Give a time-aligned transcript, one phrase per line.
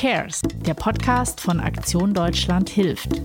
[0.00, 3.20] Cares, der Podcast von Aktion Deutschland hilft.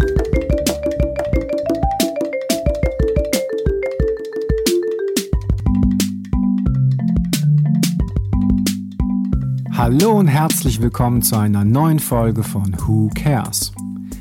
[9.72, 13.72] Hallo und herzlich willkommen zu einer neuen Folge von Who Cares.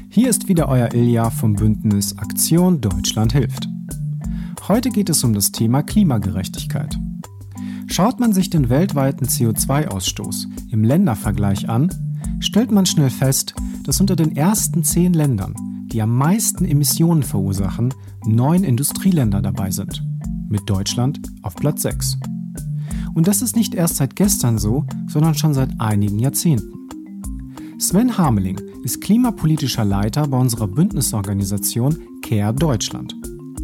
[0.08, 3.66] Hier ist wieder euer Ilja vom Bündnis Aktion Deutschland hilft.
[4.68, 6.96] Heute geht es um das Thema Klimagerechtigkeit.
[7.88, 11.90] Schaut man sich den weltweiten CO2-Ausstoß im Ländervergleich an,
[12.54, 17.92] stellt man schnell fest, dass unter den ersten zehn Ländern, die am meisten Emissionen verursachen,
[18.24, 20.04] neun Industrieländer dabei sind,
[20.48, 22.16] mit Deutschland auf Platz 6.
[23.12, 26.88] Und das ist nicht erst seit gestern so, sondern schon seit einigen Jahrzehnten.
[27.80, 33.16] Sven Hameling ist klimapolitischer Leiter bei unserer Bündnisorganisation CARE Deutschland.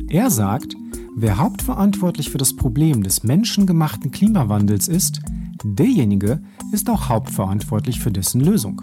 [0.08, 0.74] Er sagt,
[1.14, 5.20] wer hauptverantwortlich für das Problem des menschengemachten Klimawandels ist,
[5.64, 6.40] derjenige
[6.72, 8.82] ist auch hauptverantwortlich für dessen Lösung.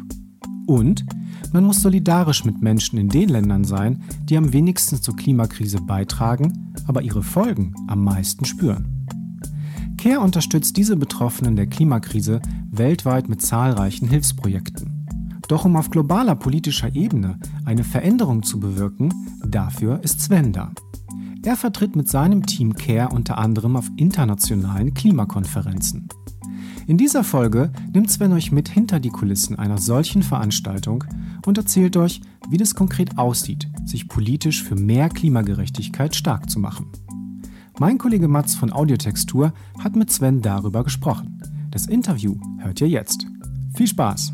[0.67, 1.06] Und
[1.53, 6.73] man muss solidarisch mit Menschen in den Ländern sein, die am wenigsten zur Klimakrise beitragen,
[6.88, 9.08] aber ihre Folgen am meisten spüren.
[9.97, 15.08] CARE unterstützt diese Betroffenen der Klimakrise weltweit mit zahlreichen Hilfsprojekten.
[15.47, 19.14] Doch um auf globaler politischer Ebene eine Veränderung zu bewirken,
[19.45, 20.72] dafür ist Sven da.
[21.44, 26.09] Er vertritt mit seinem Team CARE unter anderem auf internationalen Klimakonferenzen.
[26.88, 31.04] In dieser Folge nimmt Sven euch mit hinter die Kulissen einer solchen Veranstaltung
[31.46, 36.90] und erzählt euch, wie das konkret aussieht, sich politisch für mehr Klimagerechtigkeit stark zu machen.
[37.78, 39.52] Mein Kollege Mats von Audiotextur
[39.84, 41.42] hat mit Sven darüber gesprochen.
[41.72, 43.28] Das Interview hört ihr jetzt.
[43.76, 44.32] Viel Spaß!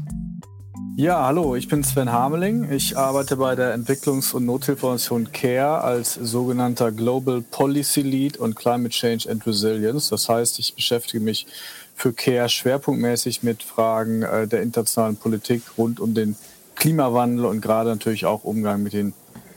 [0.96, 2.72] Ja, hallo, ich bin Sven Hameling.
[2.72, 8.90] Ich arbeite bei der Entwicklungs- und Nothilfeorganisation CARE als sogenannter Global Policy Lead und Climate
[8.90, 10.10] Change and Resilience.
[10.10, 11.48] Das heißt, ich beschäftige mich
[11.96, 16.36] für CARE schwerpunktmäßig mit Fragen äh, der internationalen Politik rund um den
[16.76, 19.14] Klimawandel und gerade natürlich auch Umgang mit den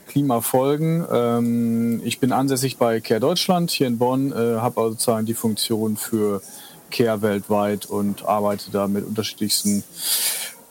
[0.07, 1.05] Klimafolgen.
[1.11, 5.35] Ähm, ich bin ansässig bei Care Deutschland hier in Bonn, äh, habe also sozusagen die
[5.35, 6.43] Funktion für
[6.91, 9.83] Care weltweit und arbeite da mit unterschiedlichsten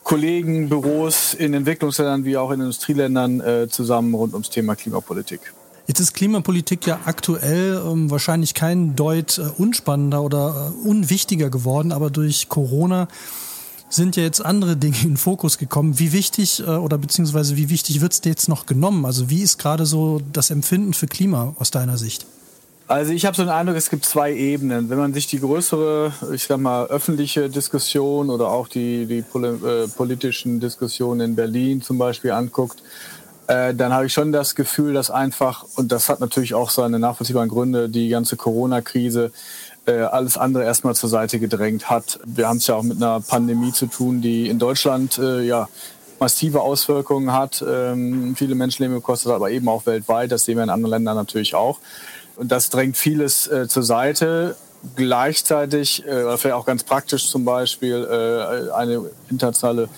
[0.03, 5.54] Kollegen, Büros in Entwicklungsländern wie auch in Industrieländern äh, zusammen rund ums Thema Klimapolitik.
[5.87, 11.91] Jetzt ist Klimapolitik ja aktuell ähm, wahrscheinlich kein Deut äh, unspannender oder äh, unwichtiger geworden,
[11.91, 13.07] aber durch Corona
[13.89, 15.99] sind ja jetzt andere Dinge in Fokus gekommen.
[15.99, 19.05] Wie wichtig äh, oder beziehungsweise wie wichtig wird es jetzt noch genommen?
[19.05, 22.25] Also wie ist gerade so das Empfinden für Klima aus deiner Sicht?
[22.87, 24.89] Also ich habe so den Eindruck, es gibt zwei Ebenen.
[24.89, 29.87] Wenn man sich die größere, ich sag mal, öffentliche Diskussion oder auch die, die äh,
[29.87, 32.83] politischen Diskussionen in Berlin zum Beispiel anguckt,
[33.47, 36.99] äh, dann habe ich schon das Gefühl, dass einfach, und das hat natürlich auch seine
[36.99, 39.31] nachvollziehbaren Gründe, die ganze Corona-Krise
[39.85, 42.19] äh, alles andere erstmal zur Seite gedrängt hat.
[42.25, 45.69] Wir haben es ja auch mit einer Pandemie zu tun, die in Deutschland äh, ja
[46.19, 50.31] massive Auswirkungen hat, ähm, viele Menschenleben gekostet hat, aber eben auch weltweit.
[50.31, 51.79] Das sehen wir in anderen Ländern natürlich auch.
[52.35, 54.55] Und das drängt vieles äh, zur Seite.
[54.95, 59.89] Gleichzeitig, äh, vielleicht auch ganz praktisch zum Beispiel, äh, eine internationale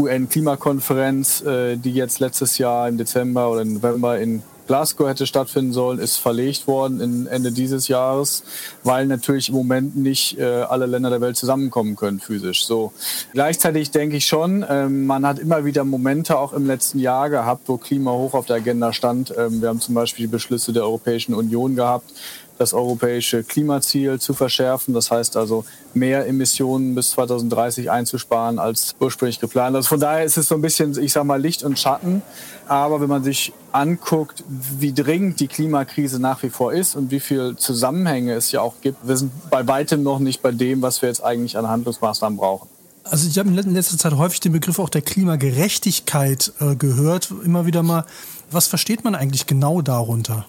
[0.00, 5.98] UN-Klimakonferenz, äh, die jetzt letztes Jahr im Dezember oder November in Glasgow hätte stattfinden sollen,
[5.98, 8.44] ist verlegt worden in Ende dieses Jahres,
[8.84, 12.64] weil natürlich im Moment nicht äh, alle Länder der Welt zusammenkommen können physisch.
[12.64, 12.92] So
[13.32, 17.68] gleichzeitig denke ich schon, ähm, man hat immer wieder Momente auch im letzten Jahr gehabt,
[17.68, 19.34] wo Klima hoch auf der Agenda stand.
[19.36, 22.12] Ähm, wir haben zum Beispiel die Beschlüsse der Europäischen Union gehabt,
[22.60, 24.92] das europäische Klimaziel zu verschärfen.
[24.92, 29.74] Das heißt also, mehr Emissionen bis 2030 einzusparen als ursprünglich geplant.
[29.74, 32.20] Also von daher ist es so ein bisschen, ich sag mal, Licht und Schatten.
[32.68, 37.20] Aber wenn man sich anguckt, wie dringend die Klimakrise nach wie vor ist und wie
[37.20, 41.00] viele Zusammenhänge es ja auch gibt, wir sind bei weitem noch nicht bei dem, was
[41.00, 42.68] wir jetzt eigentlich an Handlungsmaßnahmen brauchen.
[43.04, 47.64] Also ich habe in letzter Zeit häufig den Begriff auch der Klimagerechtigkeit äh, gehört, immer
[47.64, 48.04] wieder mal.
[48.50, 50.44] Was versteht man eigentlich genau darunter?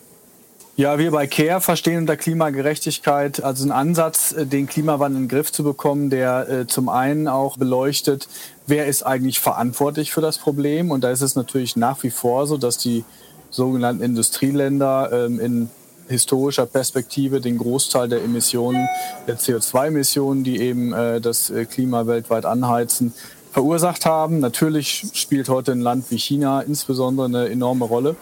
[0.82, 5.30] Ja, wir bei CARE verstehen unter Klimagerechtigkeit also einen Ansatz, äh, den Klimawandel in den
[5.30, 8.28] Griff zu bekommen, der äh, zum einen auch beleuchtet,
[8.66, 10.90] wer ist eigentlich verantwortlich für das Problem.
[10.90, 13.04] Und da ist es natürlich nach wie vor so, dass die
[13.52, 15.70] sogenannten Industrieländer ähm, in
[16.10, 18.90] historischer Perspektive den Großteil der Emissionen,
[19.28, 23.14] der CO2-Emissionen, die eben äh, das Klima weltweit anheizen,
[23.52, 24.40] verursacht haben.
[24.40, 28.16] Natürlich spielt heute ein Land wie China insbesondere eine enorme Rolle.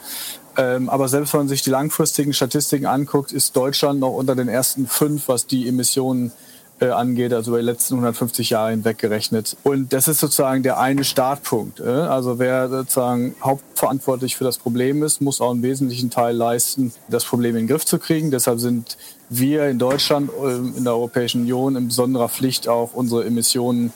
[0.59, 4.49] Ähm, aber selbst wenn man sich die langfristigen Statistiken anguckt, ist Deutschland noch unter den
[4.49, 6.33] ersten fünf, was die Emissionen
[6.81, 9.55] äh, angeht, also über die letzten 150 Jahre hinweg gerechnet.
[9.63, 11.79] Und das ist sozusagen der eine Startpunkt.
[11.79, 11.83] Äh?
[11.87, 17.23] Also wer sozusagen hauptverantwortlich für das Problem ist, muss auch einen wesentlichen Teil leisten, das
[17.23, 18.29] Problem in den Griff zu kriegen.
[18.29, 18.97] Deshalb sind
[19.29, 23.93] wir in Deutschland, äh, in der Europäischen Union in besonderer Pflicht auch unsere Emissionen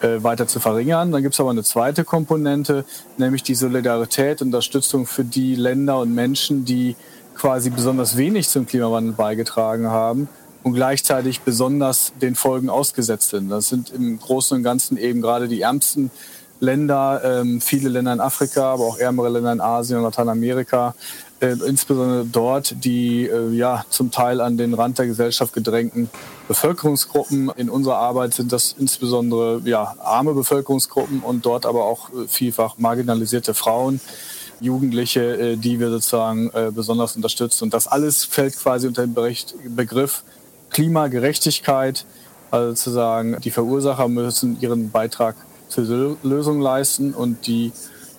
[0.00, 1.12] äh, weiter zu verringern.
[1.12, 2.84] Dann gibt es aber eine zweite Komponente,
[3.16, 6.96] nämlich die Solidarität Unterstützung für die Länder und Menschen, die
[7.34, 10.28] quasi besonders wenig zum Klimawandel beigetragen haben
[10.62, 13.50] und gleichzeitig besonders den Folgen ausgesetzt sind.
[13.50, 16.10] Das sind im Großen und Ganzen eben gerade die ärmsten
[16.60, 20.94] Länder, ähm, viele Länder in Afrika, aber auch ärmere Länder in Asien und Lateinamerika,
[21.40, 26.08] äh, insbesondere dort die äh, ja zum Teil an den Rand der Gesellschaft gedrängten
[26.48, 27.50] Bevölkerungsgruppen.
[27.56, 32.78] In unserer Arbeit sind das insbesondere ja arme Bevölkerungsgruppen und dort aber auch äh, vielfach
[32.78, 34.00] marginalisierte Frauen.
[34.60, 37.64] Jugendliche, äh, die wir sozusagen besonders unterstützen.
[37.64, 39.14] Und das alles fällt quasi unter den
[39.76, 40.22] Begriff
[40.70, 42.06] Klimagerechtigkeit.
[42.50, 45.34] Also zu sagen, die Verursacher müssen ihren Beitrag
[45.68, 47.72] zur Lösung leisten und die,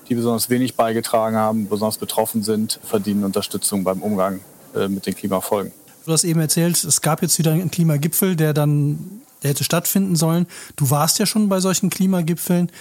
[0.08, 4.40] die besonders wenig beigetragen haben, besonders betroffen sind, verdienen Unterstützung beim Umgang
[4.76, 5.72] äh, mit den Klimafolgen.
[6.06, 10.16] Du hast eben erzählt, es gab jetzt wieder einen Klimagipfel, der dann der hätte stattfinden
[10.16, 10.48] sollen.
[10.76, 12.72] Du warst ja schon bei solchen Klimagipfeln.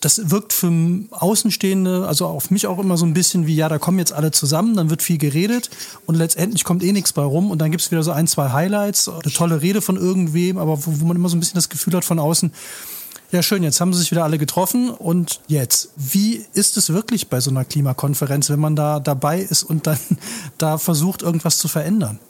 [0.00, 0.70] Das wirkt für
[1.10, 4.32] Außenstehende, also auf mich auch immer so ein bisschen wie, ja, da kommen jetzt alle
[4.32, 5.70] zusammen, dann wird viel geredet
[6.04, 8.50] und letztendlich kommt eh nichts bei rum und dann gibt es wieder so ein, zwei
[8.50, 11.70] Highlights, eine tolle Rede von irgendwem, aber wo, wo man immer so ein bisschen das
[11.70, 12.52] Gefühl hat von außen,
[13.34, 17.28] ja, schön, jetzt haben sie sich wieder alle getroffen und jetzt, wie ist es wirklich
[17.28, 19.98] bei so einer Klimakonferenz, wenn man da dabei ist und dann
[20.58, 22.20] da versucht, irgendwas zu verändern?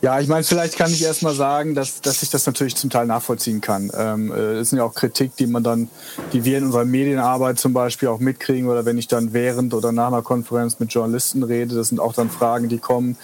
[0.00, 2.90] Ja, ich meine, vielleicht kann ich erst mal sagen, dass, dass ich das natürlich zum
[2.90, 3.90] Teil nachvollziehen kann.
[3.96, 5.88] Ähm, äh, das sind ja auch Kritik, die man dann,
[6.32, 9.90] die wir in unserer Medienarbeit zum Beispiel auch mitkriegen oder wenn ich dann während oder
[9.90, 13.16] nach einer Konferenz mit Journalisten rede, das sind auch dann Fragen, die kommen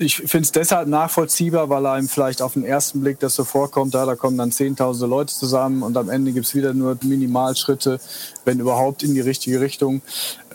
[0.00, 3.94] ich finde es deshalb nachvollziehbar, weil einem vielleicht auf den ersten Blick das so vorkommt,
[3.94, 8.00] da, da kommen dann zehntausende Leute zusammen und am Ende gibt es wieder nur Minimalschritte,
[8.46, 10.00] wenn überhaupt in die richtige Richtung.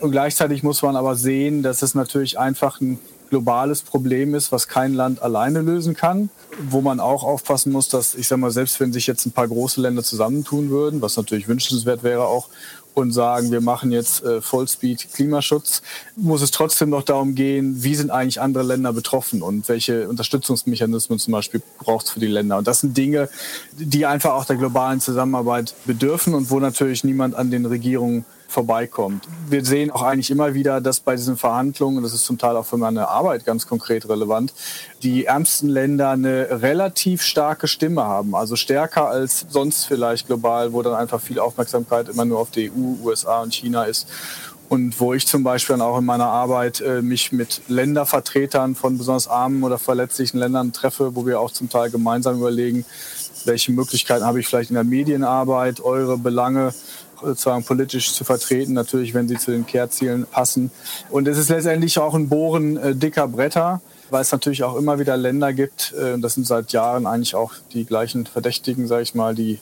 [0.00, 2.98] Und gleichzeitig muss man aber sehen, dass es natürlich einfach ein
[3.30, 6.28] globales Problem ist, was kein Land alleine lösen kann,
[6.68, 9.46] wo man auch aufpassen muss, dass ich sage mal, selbst wenn sich jetzt ein paar
[9.46, 12.48] große Länder zusammentun würden, was natürlich wünschenswert wäre auch,
[12.96, 15.82] und sagen, wir machen jetzt äh, Vollspeed Klimaschutz,
[16.16, 21.18] muss es trotzdem noch darum gehen, wie sind eigentlich andere Länder betroffen und welche Unterstützungsmechanismen
[21.18, 22.56] zum Beispiel braucht es für die Länder.
[22.56, 23.28] Und das sind Dinge,
[23.72, 29.24] die einfach auch der globalen Zusammenarbeit bedürfen und wo natürlich niemand an den Regierungen vorbeikommt.
[29.48, 32.66] Wir sehen auch eigentlich immer wieder, dass bei diesen Verhandlungen, das ist zum Teil auch
[32.66, 34.52] für meine Arbeit ganz konkret relevant,
[35.02, 38.34] die ärmsten Länder eine relativ starke Stimme haben.
[38.34, 42.70] Also stärker als sonst vielleicht global, wo dann einfach viel Aufmerksamkeit immer nur auf die
[42.70, 44.08] EU, USA und China ist.
[44.68, 48.98] Und wo ich zum Beispiel dann auch in meiner Arbeit äh, mich mit Ländervertretern von
[48.98, 52.84] besonders armen oder verletzlichen Ländern treffe, wo wir auch zum Teil gemeinsam überlegen,
[53.44, 56.74] welche Möglichkeiten habe ich vielleicht in der Medienarbeit, eure Belange
[57.22, 60.70] sozusagen politisch zu vertreten, natürlich, wenn sie zu den Kehrzielen passen.
[61.10, 63.80] Und es ist letztendlich auch ein Bohren äh, dicker Bretter,
[64.10, 67.54] weil es natürlich auch immer wieder Länder gibt, äh, das sind seit Jahren eigentlich auch
[67.72, 69.58] die gleichen Verdächtigen, sage ich mal, die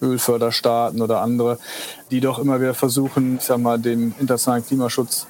[0.00, 1.58] Ölförderstaaten oder andere,
[2.10, 5.26] die doch immer wieder versuchen, ich sag mal, dem internationalen Klimaschutz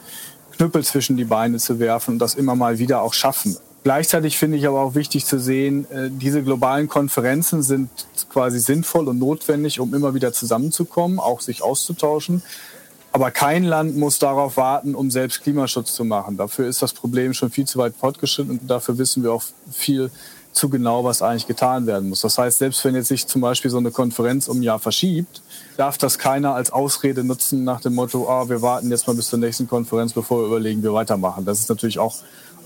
[0.56, 3.56] Knüppel zwischen die Beine zu werfen und das immer mal wieder auch schaffen.
[3.88, 7.88] Gleichzeitig finde ich aber auch wichtig zu sehen, äh, diese globalen Konferenzen sind
[8.28, 12.42] quasi sinnvoll und notwendig, um immer wieder zusammenzukommen, auch sich auszutauschen.
[13.12, 16.36] Aber kein Land muss darauf warten, um selbst Klimaschutz zu machen.
[16.36, 19.42] Dafür ist das Problem schon viel zu weit fortgeschritten und dafür wissen wir auch
[19.72, 20.10] viel
[20.52, 22.20] zu genau, was eigentlich getan werden muss.
[22.20, 25.40] Das heißt, selbst wenn jetzt sich zum Beispiel so eine Konferenz um ein Jahr verschiebt,
[25.78, 29.28] darf das keiner als Ausrede nutzen nach dem Motto, ah, wir warten jetzt mal bis
[29.28, 31.46] zur nächsten Konferenz, bevor wir überlegen, wie wir weitermachen.
[31.46, 32.16] Das ist natürlich auch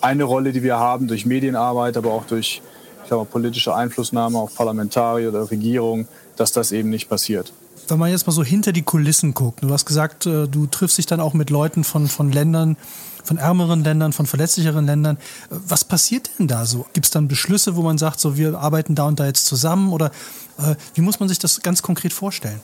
[0.02, 2.60] eine Rolle, die wir haben durch Medienarbeit, aber auch durch
[3.02, 6.06] ich sag mal, politische Einflussnahme auf Parlamentarier oder Regierung,
[6.36, 7.52] dass das eben nicht passiert.
[7.88, 10.98] Wenn man jetzt mal so hinter die Kulissen guckt, du hast gesagt, äh, du triffst
[10.98, 12.76] dich dann auch mit Leuten von, von Ländern,
[13.24, 15.18] von ärmeren Ländern, von verletzlicheren Ländern.
[15.50, 16.86] Was passiert denn da so?
[16.92, 19.92] Gibt es dann Beschlüsse, wo man sagt, so wir arbeiten da und da jetzt zusammen?
[19.92, 20.06] Oder
[20.58, 22.60] äh, wie muss man sich das ganz konkret vorstellen?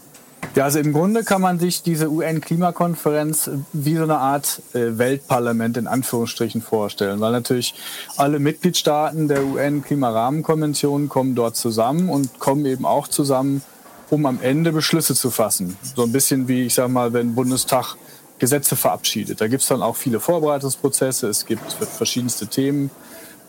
[0.54, 5.76] Ja, also im Grunde kann man sich diese UN-Klimakonferenz wie so eine Art äh, Weltparlament
[5.76, 7.74] in Anführungsstrichen vorstellen, weil natürlich
[8.16, 13.62] alle Mitgliedstaaten der UN-Klimarahmenkonvention kommen dort zusammen und kommen eben auch zusammen,
[14.10, 15.76] um am Ende Beschlüsse zu fassen.
[15.94, 17.96] So ein bisschen wie, ich sag mal, wenn Bundestag
[18.38, 19.40] Gesetze verabschiedet.
[19.40, 22.90] Da gibt es dann auch viele Vorbereitungsprozesse, es gibt verschiedenste Themen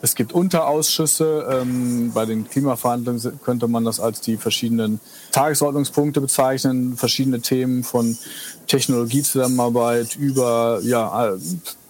[0.02, 1.46] es gibt Unterausschüsse.
[1.50, 5.00] Ähm, bei den Klimaverhandlungen könnte man das als die verschiedenen
[5.32, 8.16] Tagesordnungspunkte bezeichnen, verschiedene Themen von
[8.66, 11.34] Technologiezusammenarbeit über ja,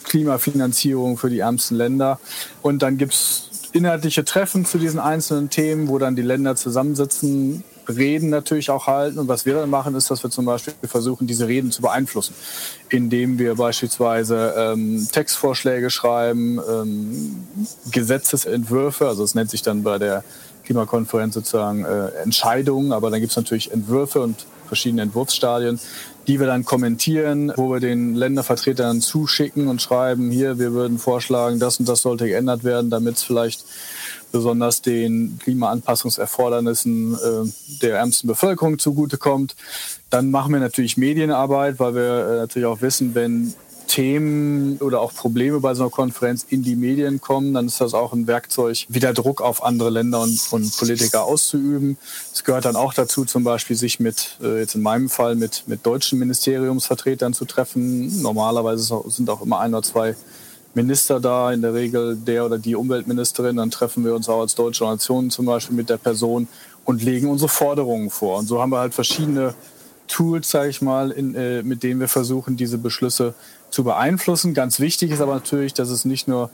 [0.04, 2.18] Klimafinanzierung für die ärmsten Länder.
[2.62, 7.62] Und dann gibt es inhaltliche Treffen zu diesen einzelnen Themen, wo dann die Länder zusammensitzen,
[7.88, 9.18] Reden natürlich auch halten.
[9.18, 12.34] Und was wir dann machen, ist, dass wir zum Beispiel versuchen, diese Reden zu beeinflussen,
[12.88, 17.46] indem wir beispielsweise ähm, Textvorschläge schreiben, ähm,
[17.90, 20.24] Gesetzesentwürfe, also es nennt sich dann bei der
[20.64, 25.80] Klimakonferenz sozusagen äh, Entscheidungen, aber dann gibt es natürlich Entwürfe und verschiedene Entwurfsstadien,
[26.28, 31.58] die wir dann kommentieren, wo wir den Ländervertretern zuschicken und schreiben, hier, wir würden vorschlagen,
[31.58, 33.64] das und das sollte geändert werden, damit es vielleicht
[34.32, 39.56] besonders den Klimaanpassungserfordernissen äh, der ärmsten Bevölkerung zugutekommt.
[40.10, 43.54] Dann machen wir natürlich Medienarbeit, weil wir äh, natürlich auch wissen, wenn
[43.90, 47.92] Themen oder auch Probleme bei so einer Konferenz in die Medien kommen, dann ist das
[47.92, 51.98] auch ein Werkzeug, wieder Druck auf andere Länder und, und Politiker auszuüben.
[52.32, 55.64] Es gehört dann auch dazu, zum Beispiel sich mit, äh, jetzt in meinem Fall, mit,
[55.66, 58.22] mit deutschen Ministeriumsvertretern zu treffen.
[58.22, 60.14] Normalerweise sind auch immer ein oder zwei
[60.74, 63.56] Minister da, in der Regel der oder die Umweltministerin.
[63.56, 66.48] Dann treffen wir uns auch als deutsche Nation zum Beispiel mit der Person
[66.84, 68.38] und legen unsere Forderungen vor.
[68.38, 69.54] Und so haben wir halt verschiedene
[70.08, 73.34] Tools, sage ich mal, in, äh, mit denen wir versuchen, diese Beschlüsse
[73.70, 74.54] zu beeinflussen.
[74.54, 76.50] Ganz wichtig ist aber natürlich, dass es nicht nur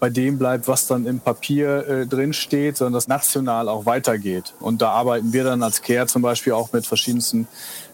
[0.00, 4.54] bei dem bleibt, was dann im Papier äh, drin steht, sondern dass national auch weitergeht.
[4.60, 7.48] Und da arbeiten wir dann als CARE zum Beispiel auch mit verschiedensten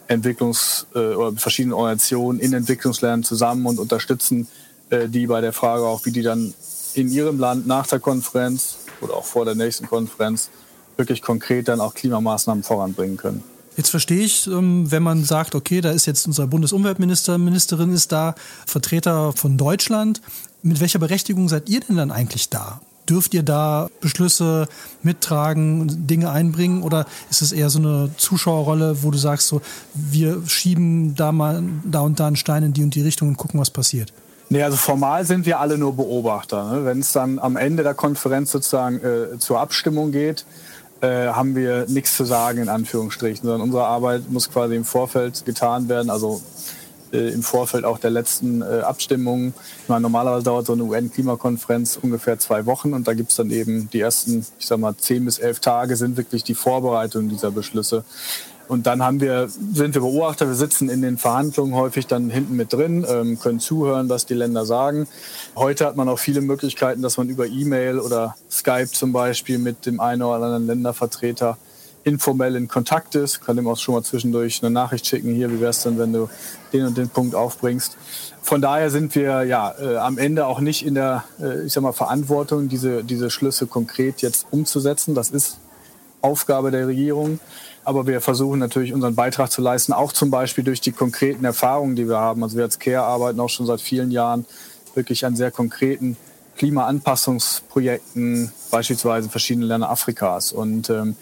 [0.07, 4.47] Entwicklungs- äh, oder verschiedenen Organisationen in Entwicklungsländern zusammen und unterstützen
[4.89, 6.53] äh, die bei der Frage auch, wie die dann
[6.93, 10.49] in ihrem Land nach der Konferenz oder auch vor der nächsten Konferenz
[10.97, 13.43] wirklich konkret dann auch Klimamaßnahmen voranbringen können.
[13.77, 18.11] Jetzt verstehe ich, ähm, wenn man sagt, okay, da ist jetzt unser Bundesumweltminister, Ministerin ist
[18.11, 20.21] da, Vertreter von Deutschland.
[20.63, 22.79] Mit welcher Berechtigung seid ihr denn dann eigentlich da?
[23.09, 24.67] Dürft ihr da Beschlüsse
[25.03, 29.61] mittragen, Dinge einbringen oder ist es eher so eine Zuschauerrolle, wo du sagst, so,
[29.93, 33.37] wir schieben da mal da und da einen Stein in die und die Richtung und
[33.37, 34.13] gucken, was passiert?
[34.49, 36.71] Nee, also formal sind wir alle nur Beobachter.
[36.71, 36.85] Ne?
[36.85, 40.45] Wenn es dann am Ende der Konferenz sozusagen äh, zur Abstimmung geht,
[41.01, 45.45] äh, haben wir nichts zu sagen, in Anführungsstrichen, sondern unsere Arbeit muss quasi im Vorfeld
[45.45, 46.41] getan werden, also
[47.11, 49.53] äh, im Vorfeld auch der letzten äh, Abstimmungen.
[49.83, 53.49] Ich meine, normalerweise dauert so eine UN-Klimakonferenz ungefähr zwei Wochen und da gibt es dann
[53.49, 57.51] eben die ersten, ich sag mal, zehn bis elf Tage sind wirklich die Vorbereitung dieser
[57.51, 58.03] Beschlüsse.
[58.67, 62.55] Und dann haben wir, sind wir Beobachter, wir sitzen in den Verhandlungen häufig dann hinten
[62.55, 65.07] mit drin, ähm, können zuhören, was die Länder sagen.
[65.55, 69.85] Heute hat man auch viele Möglichkeiten, dass man über E-Mail oder Skype zum Beispiel mit
[69.85, 71.57] dem einen oder anderen Ländervertreter
[72.05, 75.59] informell in Kontakt ist, kann dem auch schon mal zwischendurch eine Nachricht schicken, hier, wie
[75.59, 76.29] wär's denn, wenn du
[76.71, 77.97] den und den Punkt aufbringst.
[78.43, 81.81] Von daher sind wir ja äh, am Ende auch nicht in der, äh, ich sag
[81.81, 85.15] mal, Verantwortung, diese, diese Schlüsse konkret jetzt umzusetzen.
[85.15, 85.57] Das ist
[86.21, 87.39] Aufgabe der Regierung.
[87.85, 91.95] Aber wir versuchen natürlich unseren Beitrag zu leisten, auch zum Beispiel durch die konkreten Erfahrungen,
[91.95, 92.43] die wir haben.
[92.43, 94.45] Also wir als CARE arbeiten auch schon seit vielen Jahren
[94.95, 96.17] wirklich an sehr konkreten
[96.57, 100.51] Klimaanpassungsprojekten, beispielsweise in verschiedenen Ländern Afrikas.
[100.51, 101.15] Und ähm,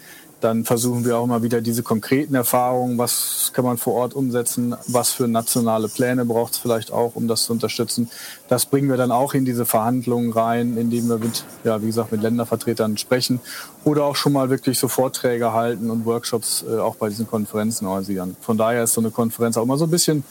[0.44, 4.76] dann versuchen wir auch immer wieder diese konkreten Erfahrungen, was kann man vor Ort umsetzen,
[4.86, 8.10] was für nationale Pläne braucht es vielleicht auch, um das zu unterstützen.
[8.48, 12.12] Das bringen wir dann auch in diese Verhandlungen rein, indem wir mit, ja, wie gesagt,
[12.12, 13.40] mit Ländervertretern sprechen
[13.84, 17.86] oder auch schon mal wirklich so Vorträge halten und Workshops äh, auch bei diesen Konferenzen
[17.86, 18.36] organisieren.
[18.42, 20.24] Von daher ist so eine Konferenz auch immer so ein bisschen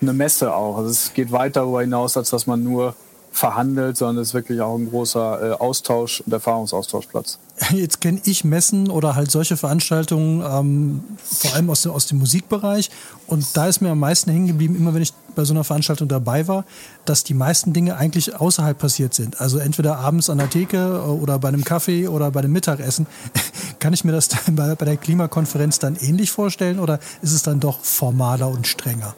[0.00, 0.76] eine Messe auch.
[0.76, 2.94] Also es geht weit darüber hinaus, als dass man nur
[3.36, 7.38] verhandelt, sondern es ist wirklich auch ein großer äh, Austausch und Erfahrungsaustauschplatz.
[7.70, 12.90] Jetzt kenne ich Messen oder halt solche Veranstaltungen ähm, vor allem aus, aus dem Musikbereich
[13.26, 16.08] und da ist mir am meisten hängen geblieben, immer wenn ich bei so einer Veranstaltung
[16.08, 16.64] dabei war,
[17.04, 19.38] dass die meisten Dinge eigentlich außerhalb passiert sind.
[19.38, 23.06] Also entweder abends an der Theke äh, oder bei einem Kaffee oder bei einem Mittagessen.
[23.80, 27.60] Kann ich mir das bei, bei der Klimakonferenz dann ähnlich vorstellen oder ist es dann
[27.60, 29.14] doch formaler und strenger?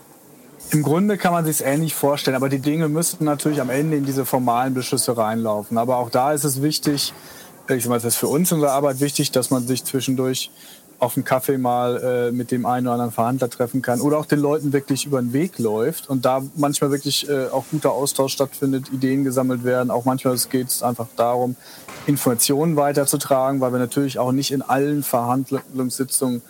[0.71, 3.97] Im Grunde kann man sich es ähnlich vorstellen, aber die Dinge müssten natürlich am Ende
[3.97, 5.79] in diese formalen Beschlüsse reinlaufen.
[5.79, 7.15] Aber auch da ist es wichtig,
[7.69, 10.51] ich meine, es ist für uns unsere Arbeit wichtig, dass man sich zwischendurch
[10.99, 14.27] auf einen Kaffee mal äh, mit dem einen oder anderen Verhandler treffen kann oder auch
[14.27, 18.33] den Leuten wirklich über den Weg läuft und da manchmal wirklich äh, auch guter Austausch
[18.33, 19.91] stattfindet, Ideen gesammelt werden.
[19.91, 21.57] Auch manchmal geht es einfach darum,
[22.07, 26.43] Informationen weiterzutragen, weil wir natürlich auch nicht in allen Verhandlungssitzungen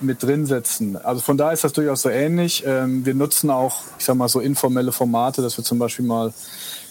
[0.00, 0.96] mit drin setzen.
[0.96, 2.64] Also von da ist das durchaus so ähnlich.
[2.66, 6.32] Ähm, wir nutzen auch, ich sag mal, so informelle Formate, dass wir zum Beispiel mal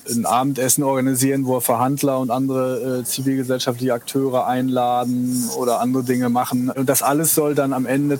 [0.10, 6.30] ein Abendessen organisieren, wo wir Verhandler und andere äh, zivilgesellschaftliche Akteure einladen oder andere Dinge
[6.30, 6.70] machen.
[6.70, 8.20] Und das alles soll dann am Ende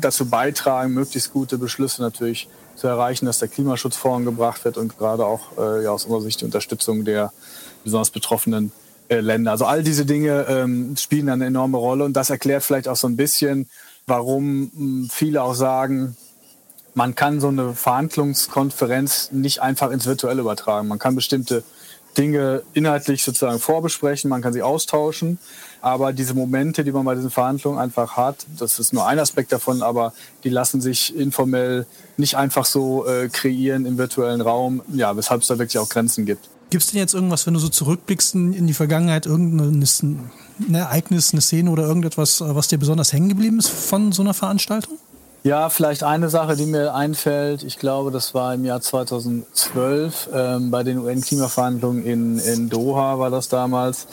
[0.00, 5.26] dazu beitragen, möglichst gute Beschlüsse natürlich zu erreichen, dass der Klimaschutz vorangebracht wird und gerade
[5.26, 7.32] auch äh, ja, aus unserer Sicht die Unterstützung der
[7.84, 8.72] besonders betroffenen
[9.08, 9.52] äh, Länder.
[9.52, 13.08] Also all diese Dinge ähm, spielen eine enorme Rolle und das erklärt vielleicht auch so
[13.08, 13.68] ein bisschen,
[14.08, 16.16] warum hm, viele auch sagen,
[16.94, 20.88] man kann so eine Verhandlungskonferenz nicht einfach ins Virtuelle übertragen.
[20.88, 21.62] Man kann bestimmte
[22.16, 25.38] Dinge inhaltlich sozusagen vorbesprechen, man kann sie austauschen,
[25.80, 29.52] aber diese Momente, die man bei diesen Verhandlungen einfach hat, das ist nur ein Aspekt
[29.52, 30.12] davon, aber
[30.42, 31.86] die lassen sich informell
[32.16, 36.26] nicht einfach so äh, kreieren im virtuellen Raum, ja, weshalb es da wirklich auch Grenzen
[36.26, 36.48] gibt.
[36.70, 39.78] Gibt es denn jetzt irgendwas, wenn du so zurückblickst in die Vergangenheit, irgendein
[40.60, 44.34] ein Ereignis, eine Szene oder irgendetwas, was dir besonders hängen geblieben ist von so einer
[44.34, 44.98] Veranstaltung?
[45.44, 47.62] Ja, vielleicht eine Sache, die mir einfällt.
[47.62, 53.30] Ich glaube, das war im Jahr 2012 ähm, bei den UN-Klimaverhandlungen in, in Doha war
[53.30, 54.08] das damals.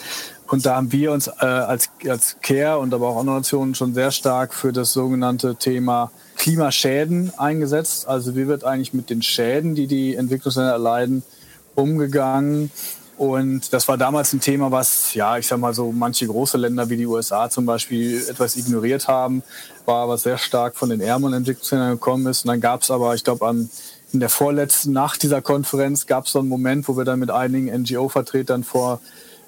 [0.48, 3.94] Und da haben wir uns äh, als, als CARE und aber auch andere Nationen schon
[3.94, 8.06] sehr stark für das sogenannte Thema Klimaschäden eingesetzt.
[8.06, 11.24] Also wie wird eigentlich mit den Schäden, die die Entwicklungsländer erleiden,
[11.74, 12.70] umgegangen?
[13.16, 16.90] Und das war damals ein Thema, was, ja, ich sag mal so, manche große Länder
[16.90, 19.42] wie die USA zum Beispiel etwas ignoriert haben,
[19.86, 22.44] war was sehr stark von den ärmeren Entwicklungsländern gekommen ist.
[22.44, 23.68] Und dann gab es aber, ich glaube,
[24.12, 27.30] in der vorletzten Nacht dieser Konferenz gab es so einen Moment, wo wir dann mit
[27.30, 29.00] einigen NGO-Vertretern vor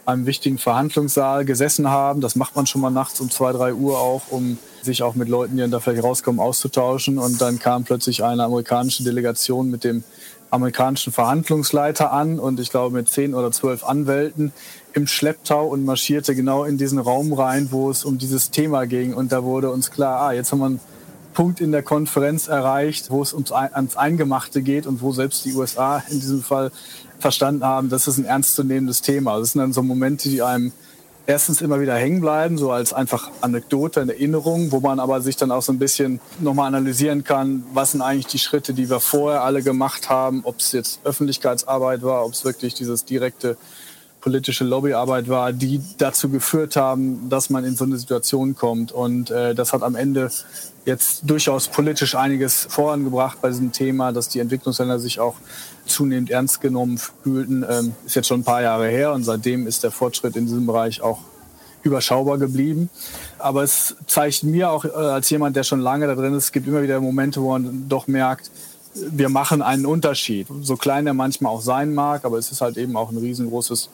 [0.09, 2.23] einem wichtigen Verhandlungssaal gesessen haben.
[2.23, 5.29] Das macht man schon mal nachts um zwei, drei Uhr auch, um sich auch mit
[5.29, 7.19] Leuten, die da vielleicht rauskommen, auszutauschen.
[7.19, 10.03] Und dann kam plötzlich eine amerikanische Delegation mit dem
[10.50, 14.53] amerikanischen Verhandlungsleiter an und ich glaube mit zehn oder zwölf Anwälten
[14.95, 19.12] im Schlepptau und marschierte genau in diesen Raum rein, wo es um dieses Thema ging.
[19.12, 20.81] Und da wurde uns klar, ah, jetzt haben wir einen
[21.35, 25.55] Punkt in der Konferenz erreicht, wo es ums, ans Eingemachte geht und wo selbst die
[25.55, 26.73] USA in diesem Fall
[27.19, 29.39] verstanden haben, das ist ein ernstzunehmendes Thema.
[29.39, 30.73] Das sind dann so Momente, die einem
[31.29, 35.37] erstens immer wieder hängen bleiben, so als einfach Anekdote, eine Erinnerung, wo man aber sich
[35.37, 38.99] dann auch so ein bisschen nochmal analysieren kann, was sind eigentlich die Schritte, die wir
[38.99, 43.59] vorher alle gemacht haben, ob es jetzt Öffentlichkeitsarbeit war, ob es wirklich dieses direkte
[44.21, 48.91] politische Lobbyarbeit war, die dazu geführt haben, dass man in so eine Situation kommt.
[48.91, 50.31] Und äh, das hat am Ende
[50.87, 55.37] jetzt durchaus politisch einiges vorangebracht bei diesem Thema, dass die Entwicklungsländer sich auch
[55.88, 57.64] zunehmend ernst genommen fühlten.
[57.68, 60.66] Ähm, ist jetzt schon ein paar Jahre her und seitdem ist der Fortschritt in diesem
[60.66, 61.18] Bereich auch
[61.83, 62.90] überschaubar geblieben.
[63.38, 66.52] Aber es zeigt mir auch äh, als jemand, der schon lange da drin ist, es
[66.52, 68.50] gibt immer wieder Momente, wo man doch merkt,
[68.95, 70.47] wir machen einen Unterschied.
[70.62, 73.90] So klein er manchmal auch sein mag, aber es ist halt eben auch ein riesengroßes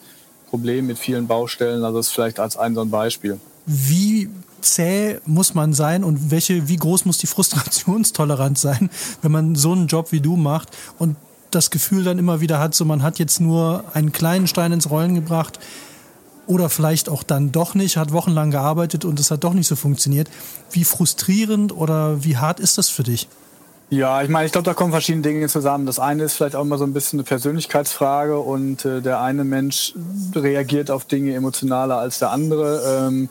[0.49, 1.83] Problem mit vielen Baustellen.
[1.83, 3.39] Also das vielleicht als ein so ein Beispiel.
[3.65, 4.29] Wie
[4.61, 8.89] zäh muss man sein und welche, wie groß muss die Frustrationstoleranz sein,
[9.21, 11.15] wenn man so einen Job wie du macht und
[11.55, 14.89] das Gefühl dann immer wieder hat, so man hat jetzt nur einen kleinen Stein ins
[14.89, 15.59] Rollen gebracht
[16.47, 19.75] oder vielleicht auch dann doch nicht, hat wochenlang gearbeitet und es hat doch nicht so
[19.75, 20.29] funktioniert.
[20.71, 23.27] Wie frustrierend oder wie hart ist das für dich?
[23.89, 25.85] Ja, ich meine, ich glaube, da kommen verschiedene Dinge zusammen.
[25.85, 29.43] Das eine ist vielleicht auch immer so ein bisschen eine Persönlichkeitsfrage und äh, der eine
[29.43, 29.93] Mensch
[30.33, 33.07] reagiert auf Dinge emotionaler als der andere.
[33.07, 33.29] Ähm,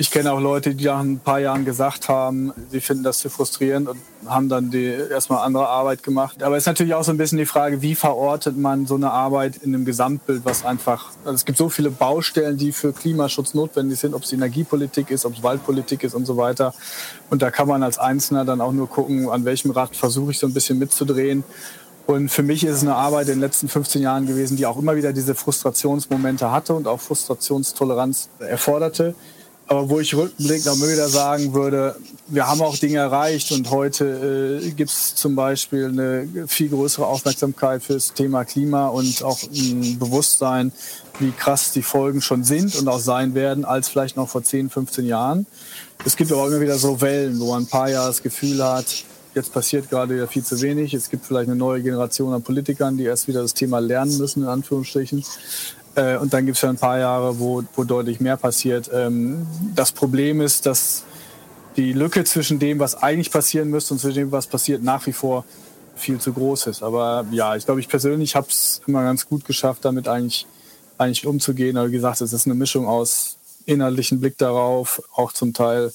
[0.00, 3.30] ich kenne auch Leute, die nach ein paar Jahren gesagt haben, sie finden das zu
[3.30, 6.40] frustrierend und haben dann die erstmal andere Arbeit gemacht.
[6.44, 9.10] Aber es ist natürlich auch so ein bisschen die Frage, wie verortet man so eine
[9.10, 13.54] Arbeit in einem Gesamtbild, was einfach, also es gibt so viele Baustellen, die für Klimaschutz
[13.54, 16.74] notwendig sind, ob es Energiepolitik ist, ob es Waldpolitik ist und so weiter.
[17.28, 20.38] Und da kann man als Einzelner dann auch nur gucken, an welchem Rad versuche ich
[20.38, 21.42] so ein bisschen mitzudrehen.
[22.06, 24.78] Und für mich ist es eine Arbeit in den letzten 15 Jahren gewesen, die auch
[24.78, 29.16] immer wieder diese Frustrationsmomente hatte und auch Frustrationstoleranz erforderte
[29.68, 31.94] aber wo ich rückblickend auch wieder sagen würde,
[32.26, 37.06] wir haben auch Dinge erreicht und heute äh, gibt es zum Beispiel eine viel größere
[37.06, 40.72] Aufmerksamkeit für das Thema Klima und auch ein Bewusstsein,
[41.18, 44.70] wie krass die Folgen schon sind und auch sein werden, als vielleicht noch vor 10,
[44.70, 45.46] 15 Jahren.
[46.04, 48.64] Es gibt aber auch immer wieder so Wellen, wo man ein paar Jahre das Gefühl
[48.64, 48.86] hat,
[49.34, 50.94] jetzt passiert gerade wieder viel zu wenig.
[50.94, 54.42] Es gibt vielleicht eine neue Generation an Politikern, die erst wieder das Thema lernen müssen,
[54.42, 55.24] in Anführungsstrichen.
[55.94, 58.90] Äh, und dann gibt es ja ein paar Jahre, wo, wo deutlich mehr passiert.
[58.92, 61.04] Ähm, das Problem ist, dass
[61.76, 65.12] die Lücke zwischen dem, was eigentlich passieren müsste und zwischen dem, was passiert, nach wie
[65.12, 65.44] vor
[65.94, 66.82] viel zu groß ist.
[66.82, 70.46] Aber ja, ich glaube, ich persönlich habe es immer ganz gut geschafft, damit eigentlich,
[70.96, 71.76] eigentlich umzugehen.
[71.76, 75.92] Aber wie gesagt, es ist eine Mischung aus inhaltlichen Blick darauf, auch zum Teil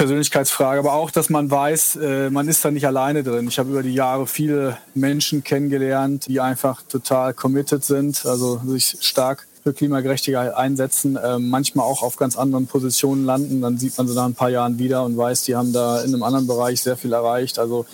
[0.00, 3.48] Persönlichkeitsfrage, aber auch, dass man weiß, äh, man ist da nicht alleine drin.
[3.48, 8.96] Ich habe über die Jahre viele Menschen kennengelernt, die einfach total committed sind, also sich
[9.00, 13.60] stark für Klimagerechtigkeit einsetzen, äh, manchmal auch auf ganz anderen Positionen landen.
[13.60, 16.14] Dann sieht man sie nach ein paar Jahren wieder und weiß, die haben da in
[16.14, 17.58] einem anderen Bereich sehr viel erreicht.
[17.58, 17.84] Also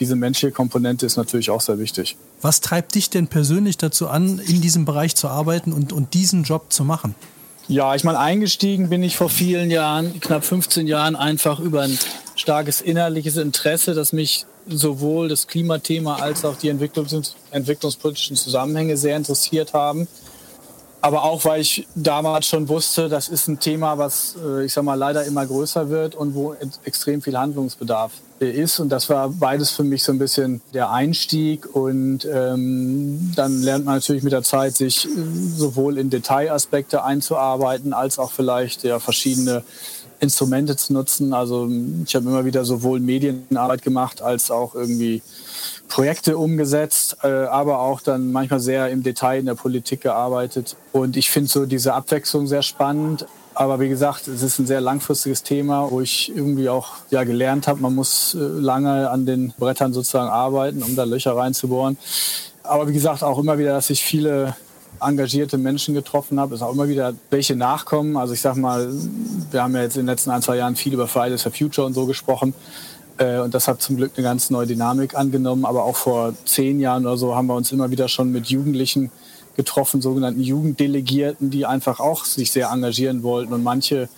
[0.00, 2.16] diese menschliche Komponente ist natürlich auch sehr wichtig.
[2.40, 6.42] Was treibt dich denn persönlich dazu an, in diesem Bereich zu arbeiten und, und diesen
[6.42, 7.14] Job zu machen?
[7.72, 11.98] Ja, ich meine, eingestiegen bin ich vor vielen Jahren, knapp 15 Jahren, einfach über ein
[12.36, 19.16] starkes innerliches Interesse, das mich sowohl das Klimathema als auch die Entwicklungs entwicklungspolitischen Zusammenhänge sehr
[19.16, 20.06] interessiert haben
[21.02, 24.84] aber auch, weil ich damals schon wusste, das ist ein Thema, was, äh, ich sag
[24.84, 28.78] mal, leider immer größer wird und wo extrem viel Handlungsbedarf ist.
[28.78, 31.74] Und das war beides für mich so ein bisschen der Einstieg.
[31.74, 35.08] Und ähm, dann lernt man natürlich mit der Zeit, sich äh,
[35.56, 39.64] sowohl in Detailaspekte einzuarbeiten, als auch vielleicht ja, verschiedene
[40.22, 41.34] Instrumente zu nutzen.
[41.34, 41.68] Also
[42.06, 45.20] ich habe immer wieder sowohl Medienarbeit gemacht, als auch irgendwie
[45.88, 50.76] Projekte umgesetzt, äh, aber auch dann manchmal sehr im Detail in der Politik gearbeitet.
[50.92, 53.26] Und ich finde so diese Abwechslung sehr spannend.
[53.54, 57.66] Aber wie gesagt, es ist ein sehr langfristiges Thema, wo ich irgendwie auch ja, gelernt
[57.66, 61.98] habe, man muss äh, lange an den Brettern sozusagen arbeiten, um da Löcher reinzubohren.
[62.62, 64.54] Aber wie gesagt, auch immer wieder, dass ich viele
[65.06, 68.16] engagierte Menschen getroffen habe, ist auch immer wieder welche nachkommen.
[68.16, 68.92] Also ich sag mal,
[69.50, 71.86] wir haben ja jetzt in den letzten ein, zwei Jahren viel über Fridays for Future
[71.86, 72.54] und so gesprochen.
[73.18, 75.64] Äh, und das hat zum Glück eine ganz neue Dynamik angenommen.
[75.64, 79.10] Aber auch vor zehn Jahren oder so haben wir uns immer wieder schon mit Jugendlichen
[79.56, 83.52] getroffen, sogenannten Jugenddelegierten, die einfach auch sich sehr engagieren wollten.
[83.52, 84.08] Und manche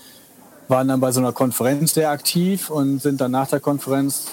[0.68, 4.26] waren dann bei so einer Konferenz sehr aktiv und sind dann nach der Konferenz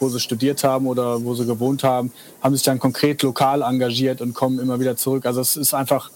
[0.00, 4.20] wo sie studiert haben oder wo sie gewohnt haben, haben sich dann konkret lokal engagiert
[4.20, 5.26] und kommen immer wieder zurück.
[5.26, 6.10] Also es ist einfach,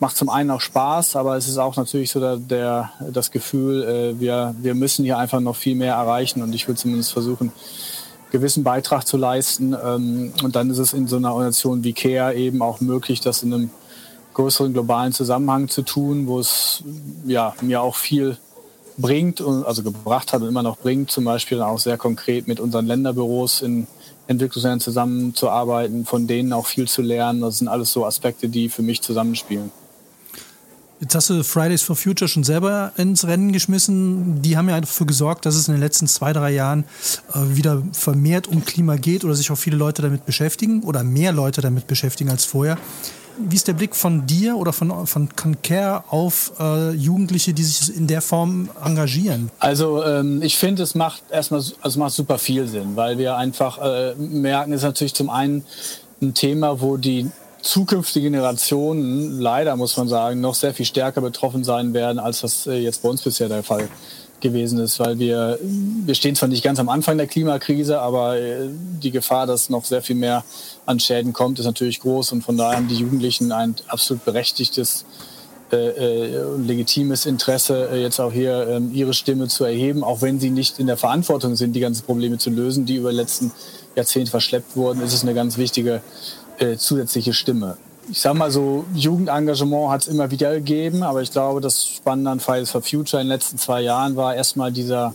[0.00, 3.82] macht zum einen auch Spaß, aber es ist auch natürlich so der, der das Gefühl,
[3.84, 7.52] äh, wir, wir müssen hier einfach noch viel mehr erreichen und ich will zumindest versuchen,
[8.30, 9.74] gewissen Beitrag zu leisten.
[9.82, 13.42] Ähm, und dann ist es in so einer Organisation wie CARE eben auch möglich, das
[13.42, 13.70] in einem
[14.34, 16.84] größeren globalen Zusammenhang zu tun, wo es
[17.24, 18.36] ja, mir auch viel
[18.98, 22.60] bringt, und also gebracht hat und immer noch bringt, zum Beispiel auch sehr konkret mit
[22.60, 23.86] unseren Länderbüros in
[24.26, 27.40] Entwicklungsländern zusammenzuarbeiten, von denen auch viel zu lernen.
[27.40, 29.70] Das sind alles so Aspekte, die für mich zusammenspielen.
[30.98, 34.40] Jetzt hast du Fridays for Future schon selber ins Rennen geschmissen.
[34.40, 36.84] Die haben ja dafür gesorgt, dass es in den letzten zwei, drei Jahren
[37.34, 41.32] äh, wieder vermehrt um Klima geht oder sich auch viele Leute damit beschäftigen oder mehr
[41.32, 42.78] Leute damit beschäftigen als vorher.
[43.38, 45.28] Wie ist der Blick von dir oder von, von
[45.62, 49.50] Care auf äh, Jugendliche, die sich in der Form engagieren?
[49.58, 53.78] Also ähm, ich finde, es macht erstmal also macht super viel Sinn, weil wir einfach
[53.78, 55.64] äh, merken, es ist natürlich zum einen
[56.22, 61.64] ein Thema, wo die zukünftige Generationen leider, muss man sagen, noch sehr viel stärker betroffen
[61.64, 63.88] sein werden, als das äh, jetzt bei uns bisher der Fall
[64.40, 68.68] gewesen ist, weil wir, wir stehen zwar nicht ganz am Anfang der Klimakrise, aber äh,
[69.02, 70.44] die Gefahr, dass noch sehr viel mehr
[70.84, 75.04] an Schäden kommt, ist natürlich groß und von daher haben die Jugendlichen ein absolut berechtigtes
[75.72, 80.38] äh, äh, legitimes Interesse, äh, jetzt auch hier ähm, ihre Stimme zu erheben, auch wenn
[80.38, 83.50] sie nicht in der Verantwortung sind, die ganzen Probleme zu lösen, die über die letzten
[83.96, 86.02] Jahrzehnte verschleppt wurden, ist es eine ganz wichtige
[86.58, 87.78] äh, zusätzliche Stimme
[88.10, 92.30] ich sag mal so, Jugendengagement hat es immer wieder gegeben, aber ich glaube, das Spannende
[92.30, 95.14] an Fridays for Future in den letzten zwei Jahren war erstmal dieser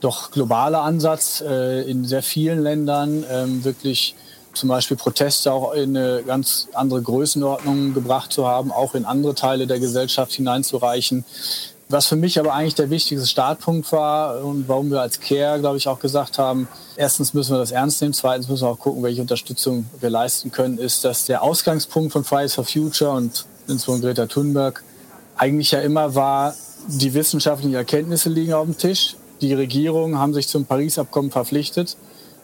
[0.00, 4.14] doch globale Ansatz äh, in sehr vielen Ländern, ähm, wirklich
[4.52, 9.34] zum Beispiel Proteste auch in eine ganz andere Größenordnung gebracht zu haben, auch in andere
[9.34, 11.24] Teile der Gesellschaft hineinzureichen.
[11.88, 15.76] Was für mich aber eigentlich der wichtigste Startpunkt war und warum wir als CARE, glaube
[15.76, 19.04] ich, auch gesagt haben, erstens müssen wir das ernst nehmen, zweitens müssen wir auch gucken,
[19.04, 24.14] welche Unterstützung wir leisten können, ist, dass der Ausgangspunkt von Fridays for Future und insbesondere
[24.14, 24.82] Greta Thunberg
[25.36, 26.54] eigentlich ja immer war,
[26.88, 31.96] die wissenschaftlichen Erkenntnisse liegen auf dem Tisch, die Regierungen haben sich zum Paris-Abkommen verpflichtet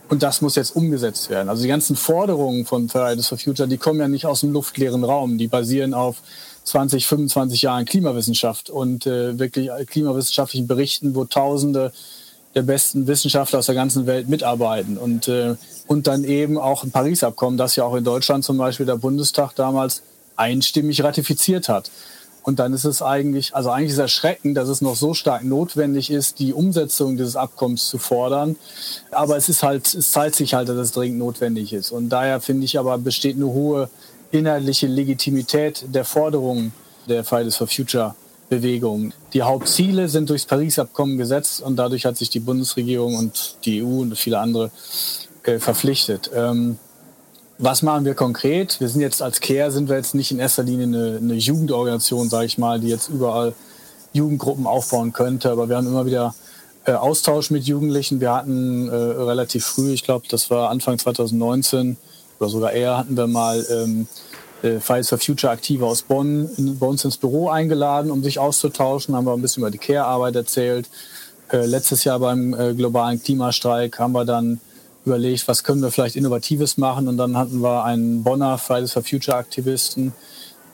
[0.09, 1.49] und das muss jetzt umgesetzt werden.
[1.49, 5.03] Also die ganzen Forderungen von Fridays for Future, die kommen ja nicht aus dem luftleeren
[5.03, 6.17] Raum, die basieren auf
[6.65, 11.93] 20, 25 Jahren Klimawissenschaft und äh, wirklich klimawissenschaftlichen Berichten, wo Tausende
[12.55, 16.91] der besten Wissenschaftler aus der ganzen Welt mitarbeiten und, äh, und dann eben auch ein
[16.91, 20.03] Paris-Abkommen, das ja auch in Deutschland zum Beispiel der Bundestag damals
[20.37, 21.91] einstimmig ratifiziert hat.
[22.45, 26.11] Und dann ist es eigentlich, also eigentlich ist erschreckend, dass es noch so stark notwendig
[26.11, 28.57] ist, die Umsetzung dieses Abkommens zu fordern.
[29.13, 31.93] Aber es ist halt, es zeigt sich halt, dass es dringend notwendig ist.
[31.93, 33.89] Und daher finde ich aber besteht eine hohe
[34.33, 36.73] inhaltliche Legitimität der Forderungen
[37.09, 38.15] der Fridays for Future
[38.49, 39.13] Bewegung.
[39.33, 44.01] Die Hauptziele sind durchs Paris-Abkommen gesetzt und dadurch hat sich die Bundesregierung und die EU
[44.03, 44.71] und viele andere
[45.45, 46.31] äh, verpflichtet.
[46.35, 46.79] Ähm,
[47.59, 48.79] was machen wir konkret?
[48.81, 52.29] Wir sind jetzt als CARE sind wir jetzt nicht in erster Linie eine, eine Jugendorganisation,
[52.29, 53.55] sage ich mal, die jetzt überall
[54.13, 56.35] Jugendgruppen aufbauen könnte, aber wir haben immer wieder
[56.85, 58.21] äh, Austausch mit Jugendlichen.
[58.21, 61.97] Wir hatten äh, relativ früh, ich glaube, das war Anfang 2019,
[62.43, 64.09] oder sogar eher hatten wir mal ähm,
[64.63, 68.39] äh, Fridays for Future Aktive aus Bonn in, bei uns ins Büro eingeladen, um sich
[68.39, 70.91] auszutauschen, haben wir ein bisschen über die Care-Arbeit erzählt.
[71.51, 74.61] Äh, letztes Jahr beim äh, globalen Klimastreik haben wir dann
[75.05, 79.03] überlegt, was können wir vielleicht Innovatives machen und dann hatten wir einen Bonner Fridays for
[79.03, 80.13] Future Aktivisten,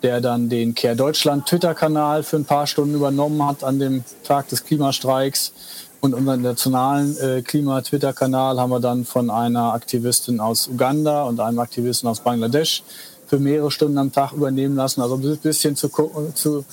[0.02, 4.48] der dann den Care Deutschland Twitter-Kanal für ein paar Stunden übernommen hat an dem Tag
[4.48, 5.52] des Klimastreiks
[6.00, 11.58] und unseren nationalen äh, Klima-Twitter-Kanal haben wir dann von einer Aktivistin aus Uganda und einem
[11.58, 12.84] Aktivisten aus Bangladesch
[13.26, 15.02] für mehrere Stunden am Tag übernehmen lassen.
[15.02, 15.88] Also ein bisschen zu,
[16.34, 16.64] zu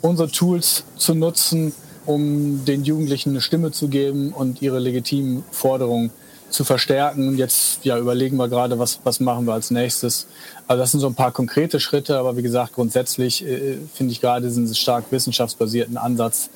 [0.00, 1.72] unsere Tools zu nutzen,
[2.06, 6.10] um den Jugendlichen eine Stimme zu geben und ihre legitimen Forderungen
[6.50, 7.28] zu verstärken.
[7.28, 10.26] Und jetzt ja, überlegen wir gerade, was, was machen wir als nächstes.
[10.66, 14.20] Also das sind so ein paar konkrete Schritte, aber wie gesagt, grundsätzlich äh, finde ich
[14.20, 16.50] gerade diesen stark wissenschaftsbasierten Ansatz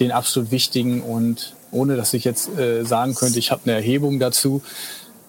[0.00, 4.18] den absolut wichtigen und ohne dass ich jetzt äh, sagen könnte, ich habe eine Erhebung
[4.18, 4.62] dazu.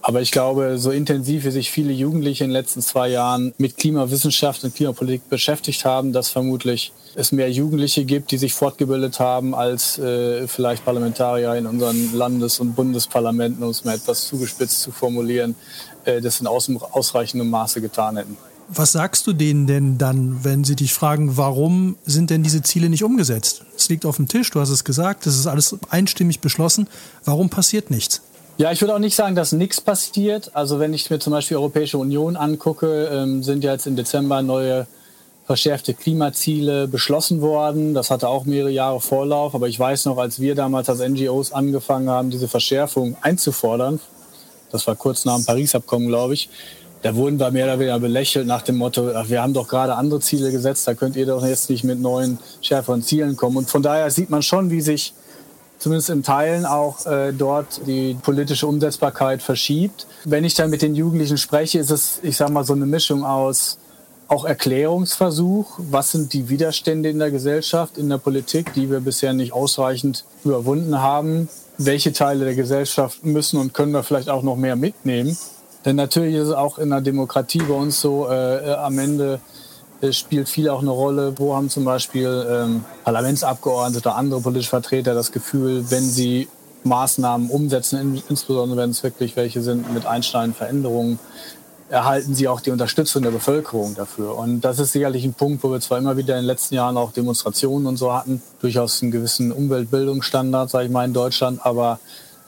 [0.02, 3.78] Aber ich glaube, so intensiv wie sich viele Jugendliche in den letzten zwei Jahren mit
[3.78, 9.54] Klimawissenschaft und Klimapolitik beschäftigt haben, dass vermutlich es mehr Jugendliche gibt, die sich fortgebildet haben,
[9.54, 14.92] als äh, vielleicht Parlamentarier in unseren Landes- und Bundesparlamenten, um es mal etwas zugespitzt zu
[14.92, 15.56] formulieren,
[16.06, 18.38] äh, das in aus ausreichendem Maße getan hätten.
[18.70, 22.90] Was sagst du denen denn dann, wenn sie dich fragen, warum sind denn diese Ziele
[22.90, 23.64] nicht umgesetzt?
[23.78, 26.88] Es liegt auf dem Tisch, du hast es gesagt, das ist alles einstimmig beschlossen.
[27.24, 28.22] Warum passiert nichts?
[28.58, 30.56] Ja, ich würde auch nicht sagen, dass nichts passiert.
[30.56, 33.96] Also wenn ich mir zum Beispiel die Europäische Union angucke, ähm, sind ja jetzt im
[33.96, 34.88] Dezember neue
[35.46, 37.94] verschärfte Klimaziele beschlossen worden.
[37.94, 39.56] Das hatte auch mehrere Jahre Vorlauf.
[39.56, 44.00] Aber ich weiß noch, als wir damals als NGOs angefangen haben, diese Verschärfung einzufordern,
[44.72, 46.50] das war kurz nach dem Paris-Abkommen, glaube ich,
[47.02, 50.20] da wurden wir mehr oder weniger belächelt nach dem Motto, wir haben doch gerade andere
[50.20, 53.58] Ziele gesetzt, da könnt ihr doch jetzt nicht mit neuen, schärferen Zielen kommen.
[53.58, 55.14] Und von daher sieht man schon, wie sich
[55.80, 60.08] zumindest in Teilen auch äh, dort die politische Umsetzbarkeit verschiebt.
[60.26, 63.24] Wenn ich dann mit den Jugendlichen spreche, ist es, ich sage mal, so eine Mischung
[63.24, 63.78] aus
[64.28, 69.32] auch Erklärungsversuch, was sind die Widerstände in der Gesellschaft, in der Politik, die wir bisher
[69.34, 71.48] nicht ausreichend überwunden haben.
[71.78, 75.38] Welche Teile der Gesellschaft müssen und können wir vielleicht auch noch mehr mitnehmen?
[75.88, 79.40] Denn natürlich ist es auch in der Demokratie bei uns so, äh, äh, am Ende
[80.02, 81.34] äh, spielt viel auch eine Rolle.
[81.38, 86.50] Wo haben zum Beispiel ähm, Parlamentsabgeordnete oder andere politische Vertreter das Gefühl, wenn sie
[86.84, 91.20] Maßnahmen umsetzen, in, insbesondere wenn es wirklich welche sind mit einschneidenden Veränderungen,
[91.88, 94.38] erhalten sie auch die Unterstützung der Bevölkerung dafür.
[94.38, 96.98] Und das ist sicherlich ein Punkt, wo wir zwar immer wieder in den letzten Jahren
[96.98, 102.02] auch Demonstrationen und so hatten, durchaus einen gewissen Umweltbildungsstandard, sage ich mal, in Deutschland, aber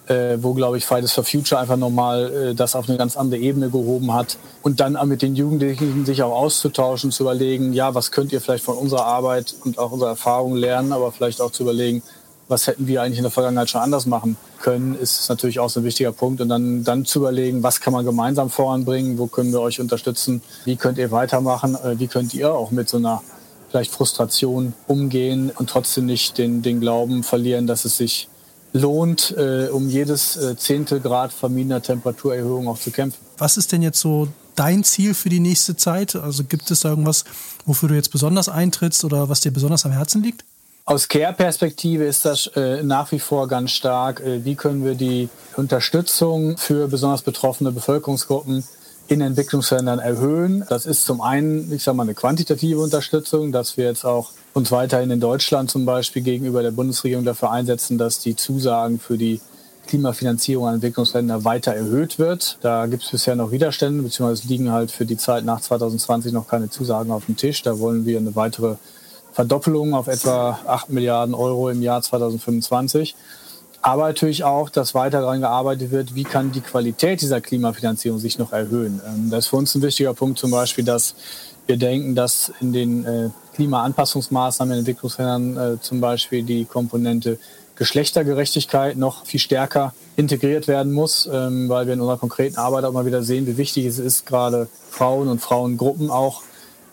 [0.09, 3.39] äh, wo, glaube ich, Fridays for Future einfach nochmal äh, das auf eine ganz andere
[3.39, 4.37] Ebene gehoben hat.
[4.63, 8.63] Und dann mit den Jugendlichen sich auch auszutauschen, zu überlegen, ja, was könnt ihr vielleicht
[8.63, 12.01] von unserer Arbeit und auch unserer Erfahrung lernen, aber vielleicht auch zu überlegen,
[12.47, 15.81] was hätten wir eigentlich in der Vergangenheit schon anders machen können, ist natürlich auch so
[15.81, 16.41] ein wichtiger Punkt.
[16.41, 20.41] Und dann, dann zu überlegen, was kann man gemeinsam voranbringen, wo können wir euch unterstützen,
[20.65, 23.21] wie könnt ihr weitermachen, äh, wie könnt ihr auch mit so einer
[23.69, 28.27] vielleicht Frustration umgehen und trotzdem nicht den, den Glauben verlieren, dass es sich
[28.73, 33.19] lohnt, äh, um jedes äh, Zehntel Grad verminderter Temperaturerhöhung auch zu kämpfen.
[33.37, 36.15] Was ist denn jetzt so dein Ziel für die nächste Zeit?
[36.15, 37.23] Also gibt es da irgendwas,
[37.65, 40.43] wofür du jetzt besonders eintrittst oder was dir besonders am Herzen liegt?
[40.85, 44.21] Aus Care-Perspektive ist das äh, nach wie vor ganz stark.
[44.21, 48.63] Äh, wie können wir die Unterstützung für besonders betroffene Bevölkerungsgruppen
[49.09, 50.63] in Entwicklungsländern erhöhen?
[50.69, 54.71] Das ist zum einen, ich sage mal, eine quantitative Unterstützung, dass wir jetzt auch uns
[54.71, 59.41] weiterhin in Deutschland zum Beispiel gegenüber der Bundesregierung dafür einsetzen, dass die Zusagen für die
[59.87, 62.59] Klimafinanzierung an Entwicklungsländer weiter erhöht wird.
[62.61, 66.47] Da gibt es bisher noch Widerstände, beziehungsweise liegen halt für die Zeit nach 2020 noch
[66.47, 67.63] keine Zusagen auf dem Tisch.
[67.63, 68.75] Da wollen wir eine weitere
[69.33, 73.15] Verdoppelung auf etwa 8 Milliarden Euro im Jahr 2025.
[73.81, 78.37] Aber natürlich auch, dass weiter daran gearbeitet wird, wie kann die Qualität dieser Klimafinanzierung sich
[78.37, 79.01] noch erhöhen.
[79.07, 81.15] Ähm, das ist für uns ein wichtiger Punkt zum Beispiel, dass
[81.65, 87.37] wir denken, dass in den äh, Klimaanpassungsmaßnahmen in Entwicklungsländern äh, zum Beispiel die Komponente
[87.75, 92.91] Geschlechtergerechtigkeit noch viel stärker integriert werden muss, ähm, weil wir in unserer konkreten Arbeit auch
[92.91, 96.43] mal wieder sehen, wie wichtig es ist, gerade Frauen und Frauengruppen auch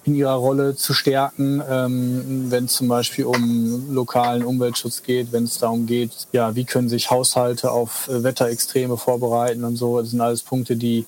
[0.07, 5.45] in ihrer Rolle zu stärken, ähm, wenn es zum Beispiel um lokalen Umweltschutz geht, wenn
[5.45, 10.01] es darum geht, ja, wie können sich Haushalte auf äh, Wetterextreme vorbereiten und so.
[10.01, 11.07] Das sind alles Punkte, die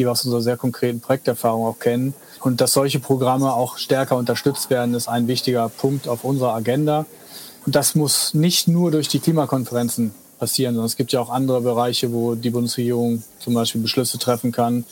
[0.00, 2.14] die wir aus unserer sehr konkreten Projekterfahrung auch kennen.
[2.40, 7.04] Und dass solche Programme auch stärker unterstützt werden, ist ein wichtiger Punkt auf unserer Agenda.
[7.66, 11.60] Und das muss nicht nur durch die Klimakonferenzen passieren, sondern es gibt ja auch andere
[11.60, 14.86] Bereiche, wo die Bundesregierung zum Beispiel Beschlüsse treffen kann,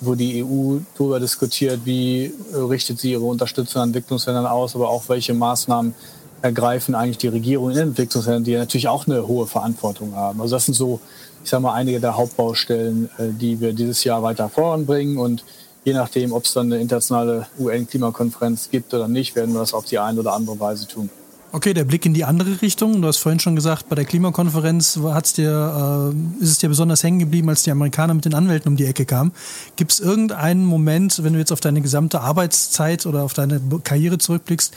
[0.00, 5.08] wo die EU darüber diskutiert, wie richtet sie ihre Unterstützung an Entwicklungsländern aus, aber auch
[5.08, 5.94] welche Maßnahmen
[6.42, 10.40] ergreifen eigentlich die Regierungen in Entwicklungsländern, die natürlich auch eine hohe Verantwortung haben.
[10.40, 11.00] Also das sind so
[11.42, 15.18] ich sage mal, einige der Hauptbaustellen, äh, die wir dieses Jahr weiter voranbringen.
[15.18, 15.44] Und
[15.84, 19.84] je nachdem, ob es dann eine internationale UN-Klimakonferenz gibt oder nicht, werden wir das auf
[19.86, 21.10] die eine oder andere Weise tun.
[21.52, 23.02] Okay, der Blick in die andere Richtung.
[23.02, 27.02] Du hast vorhin schon gesagt, bei der Klimakonferenz hat's dir, äh, ist es dir besonders
[27.02, 29.32] hängen geblieben, als die Amerikaner mit den Anwälten um die Ecke kamen.
[29.74, 34.18] Gibt es irgendeinen Moment, wenn du jetzt auf deine gesamte Arbeitszeit oder auf deine Karriere
[34.18, 34.72] zurückblickst,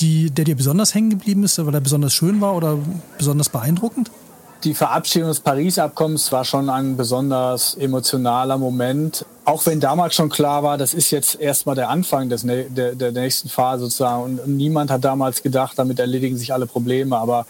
[0.00, 2.78] die, der dir besonders hängen geblieben ist, weil er besonders schön war oder
[3.18, 4.10] besonders beeindruckend?
[4.64, 9.26] Die Verabschiedung des Paris-Abkommens war schon ein besonders emotionaler Moment.
[9.44, 13.12] Auch wenn damals schon klar war, das ist jetzt erstmal der Anfang des, der, der
[13.12, 14.22] nächsten Phase sozusagen.
[14.22, 17.18] Und niemand hat damals gedacht, damit erledigen sich alle Probleme.
[17.18, 17.46] Aber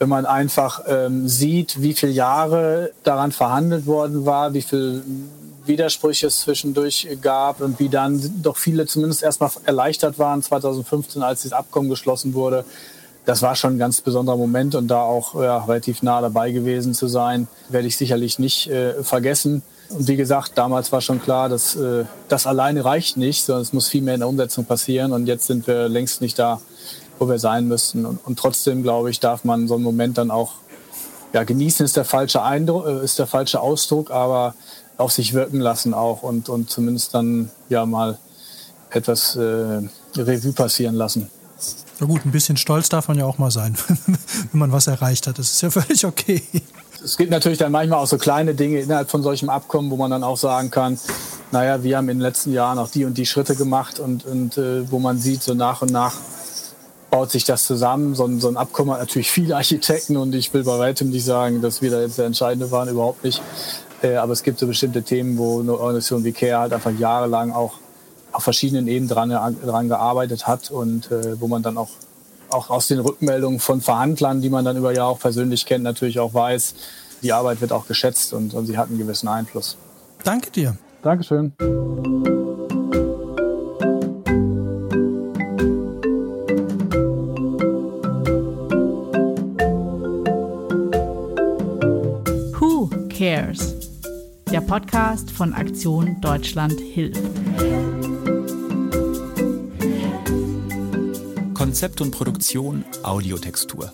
[0.00, 5.04] wenn man einfach ähm, sieht, wie viele Jahre daran verhandelt worden war, wie viel
[5.66, 11.42] Widersprüche es zwischendurch gab und wie dann doch viele zumindest erstmal erleichtert waren 2015, als
[11.42, 12.64] dieses Abkommen geschlossen wurde,
[13.24, 16.94] das war schon ein ganz besonderer Moment und da auch ja, relativ nah dabei gewesen
[16.94, 19.62] zu sein, werde ich sicherlich nicht äh, vergessen.
[19.90, 23.72] Und wie gesagt, damals war schon klar, dass äh, das alleine reicht nicht, sondern es
[23.72, 25.12] muss viel mehr in der Umsetzung passieren.
[25.12, 26.60] Und jetzt sind wir längst nicht da,
[27.18, 28.06] wo wir sein müssten.
[28.06, 30.52] Und, und trotzdem, glaube ich, darf man so einen Moment dann auch
[31.32, 34.54] ja, genießen ist der falsche Eindruck, äh, ist der falsche Ausdruck, aber
[34.96, 38.18] auf sich wirken lassen auch und, und zumindest dann ja mal
[38.90, 39.80] etwas äh,
[40.16, 41.30] Revue passieren lassen.
[42.00, 45.26] Na gut, ein bisschen stolz darf man ja auch mal sein, wenn man was erreicht
[45.26, 45.38] hat.
[45.38, 46.42] Das ist ja völlig okay.
[47.04, 50.10] Es gibt natürlich dann manchmal auch so kleine Dinge innerhalb von solchem Abkommen, wo man
[50.10, 50.98] dann auch sagen kann,
[51.52, 54.56] naja, wir haben in den letzten Jahren auch die und die Schritte gemacht und, und
[54.56, 56.16] äh, wo man sieht, so nach und nach
[57.10, 58.14] baut sich das zusammen.
[58.14, 61.24] So ein, so ein Abkommen hat natürlich viele Architekten und ich will bei weitem nicht
[61.24, 63.42] sagen, dass wir da jetzt der Entscheidende waren, überhaupt nicht.
[64.02, 67.52] Äh, aber es gibt so bestimmte Themen, wo eine Organisation wie CARE halt einfach jahrelang
[67.52, 67.74] auch
[68.40, 71.90] auf verschiedenen Ebenen dran, dran gearbeitet hat und äh, wo man dann auch,
[72.48, 76.18] auch aus den Rückmeldungen von Verhandlern, die man dann über Jahre auch persönlich kennt, natürlich
[76.18, 76.74] auch weiß,
[77.22, 79.76] die Arbeit wird auch geschätzt und, und sie hat einen gewissen Einfluss.
[80.24, 80.74] Danke dir.
[81.02, 81.52] Dankeschön.
[92.58, 93.74] Who Cares?
[94.50, 97.20] Der Podcast von Aktion Deutschland hilft.
[101.70, 103.92] Konzept und Produktion Audiotextur.